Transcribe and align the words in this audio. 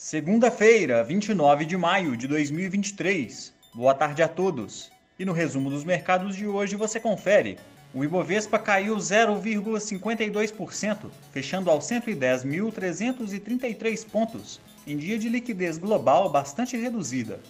Segunda-feira, 0.00 1.02
29 1.02 1.64
de 1.64 1.76
maio 1.76 2.16
de 2.16 2.28
2023. 2.28 3.52
Boa 3.74 3.92
tarde 3.92 4.22
a 4.22 4.28
todos. 4.28 4.92
E 5.18 5.24
no 5.24 5.32
resumo 5.32 5.68
dos 5.68 5.82
mercados 5.82 6.36
de 6.36 6.46
hoje 6.46 6.76
você 6.76 7.00
confere. 7.00 7.58
O 7.92 8.04
Ibovespa 8.04 8.60
caiu 8.60 8.94
0,52%, 8.94 11.10
fechando 11.32 11.68
aos 11.68 11.84
110.333 11.86 14.08
pontos, 14.08 14.60
em 14.86 14.96
dia 14.96 15.18
de 15.18 15.28
liquidez 15.28 15.78
global 15.78 16.30
bastante 16.30 16.76
reduzida. 16.76 17.40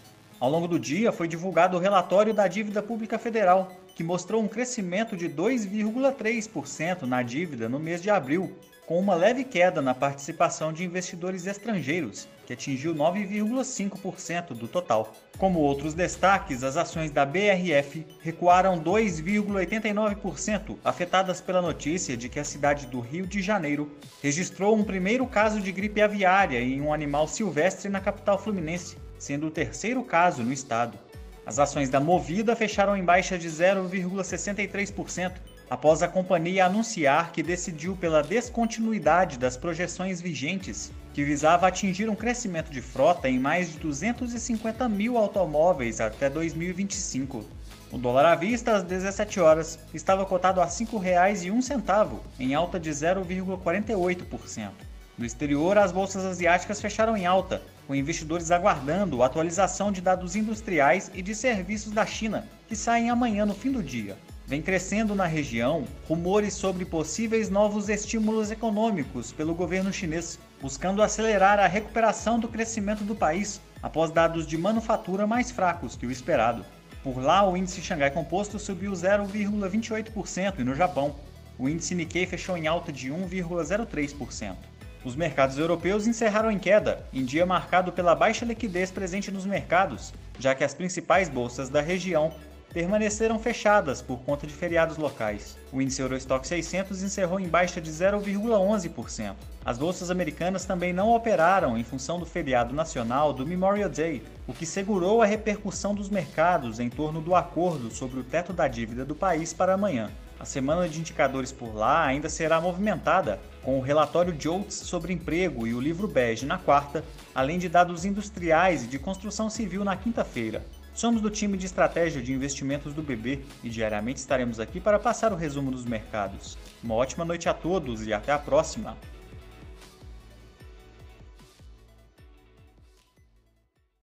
Ao 0.41 0.49
longo 0.49 0.67
do 0.67 0.79
dia 0.79 1.13
foi 1.13 1.29
divulgado 1.29 1.77
o 1.77 1.81
relatório 1.81 2.33
da 2.33 2.49
dívida 2.49 2.83
pública 2.83 3.19
federal, 3.19 3.71
que 3.95 4.03
mostrou 4.03 4.43
um 4.43 4.49
crescimento 4.49 5.19
de 5.19 5.29
2,3% 5.29 7.03
na 7.03 7.23
dívida 7.23 7.69
no 7.69 7.79
mês 7.79 8.01
de 8.01 8.09
abril, 8.09 8.57
com 8.89 8.99
uma 8.99 9.15
leve 9.15 9.45
queda 9.45 9.83
na 9.83 9.95
participação 9.95 10.73
de 10.73 10.83
investidores 10.83 11.47
estrangeiros, 11.47 12.27
que 12.47 12.55
atingiu 12.55 12.95
9,5% 12.95 14.55
do 14.55 14.67
total. 14.67 15.13
Como 15.37 15.59
outros 15.59 15.93
destaques, 15.93 16.65
as 16.65 16.79
ações 16.79 17.11
da 17.11 17.27
BRF 17.27 18.07
recuaram 18.23 18.83
2,89%, 18.83 20.79
afetadas 20.83 21.39
pela 21.39 21.61
notícia 21.61 22.17
de 22.17 22.31
que 22.31 22.41
a 22.41 22.45
cidade 22.45 22.87
do 22.87 22.99
Rio 22.99 23.27
de 23.27 23.43
Janeiro 23.43 23.95
registrou 24.23 24.75
um 24.75 24.83
primeiro 24.83 25.27
caso 25.27 25.61
de 25.61 25.71
gripe 25.71 26.01
aviária 26.01 26.59
em 26.59 26.81
um 26.81 26.91
animal 26.91 27.29
silvestre 27.29 27.91
na 27.91 28.01
capital 28.01 28.39
fluminense, 28.39 28.97
sendo 29.19 29.49
o 29.49 29.51
terceiro 29.51 30.03
caso 30.03 30.43
no 30.43 30.51
estado. 30.51 30.99
As 31.45 31.59
ações 31.59 31.91
da 31.91 32.01
Movida 32.01 32.57
fecharam 32.57 32.97
em 32.97 33.05
baixa 33.05 33.37
de 33.37 33.51
0,63%, 33.51 35.33
após 35.71 36.03
a 36.03 36.09
companhia 36.09 36.67
anunciar 36.67 37.33
que 37.33 37.43
decidiu 37.43 37.97
pela 37.97 38.23
descontinuidade 38.23 39.39
das 39.39 39.57
projeções 39.57 40.21
vigentes, 40.21 40.91
que 41.13 41.25
visava 41.25 41.67
atingir 41.67 42.09
um 42.09 42.15
crescimento 42.15 42.71
de 42.71 42.81
frota 42.81 43.29
em 43.29 43.39
mais 43.39 43.73
de 43.73 43.79
250 43.79 44.89
mil 44.89 45.19
automóveis 45.19 46.01
até 46.01 46.31
2025. 46.31 47.45
O 47.91 47.99
dólar 47.99 48.27
à 48.27 48.35
vista 48.35 48.77
às 48.77 48.83
17 48.83 49.41
horas 49.41 49.79
estava 49.93 50.25
cotado 50.25 50.61
a 50.61 50.65
R$ 50.65 50.71
5,01, 50.71 52.21
em 52.39 52.55
alta 52.55 52.79
de 52.79 52.91
0,48%. 52.91 54.71
No 55.17 55.25
exterior, 55.25 55.77
as 55.77 55.91
bolsas 55.91 56.25
asiáticas 56.25 56.81
fecharam 56.81 57.17
em 57.17 57.27
alta, 57.27 57.61
com 57.87 57.95
investidores 57.95 58.51
aguardando 58.51 59.23
a 59.23 59.27
atualização 59.27 59.91
de 59.91 60.01
dados 60.01 60.37
industriais 60.37 61.11
e 61.13 61.23
de 61.23 61.35
serviços 61.35 61.93
da 61.93 62.07
China, 62.07 62.47
que 62.69 62.77
saem 62.77 63.11
amanhã 63.11 63.45
no 63.45 63.55
fim 63.55 63.73
do 63.73 63.83
dia. 63.83 64.17
Vem 64.49 64.63
crescendo 64.63 65.15
na 65.15 65.27
região 65.27 65.85
rumores 66.09 66.55
sobre 66.55 66.87
possíveis 66.87 67.51
novos 67.51 67.91
estímulos 67.91 68.51
econômicos 68.51 69.31
pelo 69.31 69.55
governo 69.55 69.93
chinês, 69.93 70.39
buscando 70.59 71.03
acelerar 71.03 71.59
a 71.59 71.67
recuperação 71.67 72.41
do 72.41 72.49
crescimento 72.49 73.05
do 73.05 73.15
país 73.15 73.61
após 73.83 74.11
dados 74.11 74.47
de 74.47 74.57
manufatura 74.57 75.27
mais 75.27 75.51
fracos 75.51 75.97
que 75.97 76.07
o 76.07 76.11
esperado. 76.11 76.65
Por 77.05 77.19
lá, 77.19 77.47
o 77.47 77.59
índice 77.59 77.83
Xangai 77.83 78.11
Composto 78.11 78.59
subiu 78.59 78.93
0,28% 78.93 80.61
e 80.61 80.65
no 80.65 80.75
Japão, 80.75 81.15
o 81.59 81.69
índice 81.69 81.95
Nikkei 81.95 82.25
fechou 82.25 82.57
em 82.57 82.67
alta 82.67 82.91
de 82.91 83.11
1,03%. 83.11 84.57
Os 85.05 85.15
mercados 85.15 85.59
europeus 85.59 86.07
encerraram 86.07 86.51
em 86.51 86.59
queda, 86.59 87.07
em 87.13 87.23
dia 87.23 87.45
marcado 87.45 87.93
pela 87.93 88.15
baixa 88.15 88.47
liquidez 88.47 88.91
presente 88.91 89.31
nos 89.31 89.45
mercados, 89.45 90.15
já 90.39 90.55
que 90.55 90.65
as 90.65 90.73
principais 90.73 91.29
bolsas 91.29 91.69
da 91.69 91.83
região 91.83 92.33
permaneceram 92.73 93.39
fechadas 93.39 94.03
por 94.03 94.19
conta 94.21 94.47
de 94.47 94.53
feriados 94.53 94.97
locais. 94.97 95.57
O 95.73 95.81
índice 95.81 96.03
Eurostock 96.03 96.47
600 96.47 97.03
encerrou 97.03 97.41
em 97.41 97.49
baixa 97.49 97.81
de 97.81 97.91
0,11%. 97.91 99.35
As 99.65 99.79
bolsas 99.79 100.11
americanas 100.11 100.65
também 100.65 100.93
não 100.93 101.15
operaram 101.15 101.77
em 101.77 101.85
função 101.85 102.19
do 102.19 102.27
feriado 102.27 102.75
nacional 102.75 103.33
do 103.33 103.47
Memorial 103.47 103.89
Day, 103.89 104.23
o 104.47 104.53
que 104.53 104.65
segurou 104.65 105.23
a 105.23 105.27
repercussão 105.27 105.95
dos 105.95 106.09
mercados 106.09 106.81
em 106.81 106.89
torno 106.89 107.21
do 107.21 107.35
acordo 107.35 107.91
sobre 107.91 108.21
o 108.21 108.25
teto 108.25 108.53
da 108.53 108.69
dívida 108.69 109.05
do 109.05 109.15
país 109.15 109.53
para 109.53 109.75
amanhã. 109.75 110.11
A 110.41 110.45
semana 110.45 110.89
de 110.89 111.01
indicadores 111.01 111.51
por 111.51 111.75
lá 111.75 112.07
ainda 112.07 112.29
será 112.29 112.61
movimentada, 112.61 113.41
com 113.61 113.77
o 113.77 113.83
relatório 113.83 114.35
JOLTS 114.39 114.75
sobre 114.75 115.13
emprego 115.13 115.67
e 115.67 115.75
o 115.75 115.81
livro 115.81 116.07
bege 116.07 116.47
na 116.47 116.57
quarta, 116.57 117.05
além 117.35 117.59
de 117.59 117.69
dados 117.69 118.05
industriais 118.05 118.85
e 118.85 118.87
de 118.87 119.01
construção 119.01 119.51
civil 119.51 119.85
na 119.85 119.97
quinta-feira. 119.97 120.65
Somos 120.99 121.23
do 121.23 121.31
time 121.31 121.57
de 121.57 121.65
estratégia 121.65 122.21
de 122.21 122.33
investimentos 122.33 122.93
do 122.93 123.05
BB 123.05 123.45
e 123.63 123.71
diariamente 123.71 124.19
estaremos 124.19 124.59
aqui 124.59 124.81
para 124.81 124.99
passar 124.99 125.33
o 125.33 125.37
resumo 125.37 125.71
dos 125.71 125.85
mercados. 125.85 126.59
Uma 126.83 126.97
ótima 126.97 127.25
noite 127.25 127.49
a 127.49 127.55
todos 127.55 128.05
e 128.05 128.13
até 128.13 128.33
a 128.33 128.39
próxima! 128.39 128.99